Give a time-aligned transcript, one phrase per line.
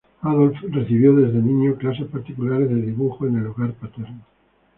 [0.23, 4.23] Adolph recibió desde niño clases particulares de dibujo en el hogar paterno.